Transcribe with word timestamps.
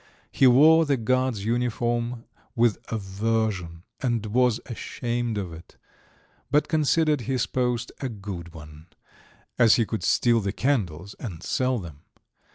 He 0.31 0.47
wore 0.47 0.83
the 0.87 0.97
guard's 0.97 1.45
uniform 1.45 2.23
with 2.55 2.79
aversion 2.91 3.83
and 4.01 4.25
was 4.25 4.59
ashamed 4.65 5.37
of 5.37 5.53
it, 5.53 5.77
but 6.49 6.67
considered 6.67 7.21
his 7.29 7.45
post 7.45 7.91
a 8.01 8.09
good 8.09 8.51
one, 8.55 8.87
as 9.59 9.75
he 9.75 9.85
could 9.85 10.01
steal 10.01 10.39
the 10.39 10.53
candles 10.53 11.13
and 11.19 11.43
sell 11.43 11.77
them. 11.77 11.99